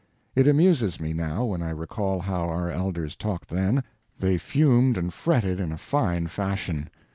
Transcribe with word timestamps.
It 0.35 0.47
amuses 0.47 0.99
me 0.99 1.13
now 1.13 1.45
when 1.45 1.61
I 1.61 1.69
recall 1.69 2.21
how 2.21 2.49
our 2.49 2.71
elders 2.71 3.15
talked 3.15 3.49
then. 3.49 3.83
They 4.17 4.39
fumed 4.39 4.97
and 4.97 5.13
fretted 5.13 5.59
in 5.59 5.71
a 5.71 5.77
fine 5.77 6.25
fashion. 6.25 6.89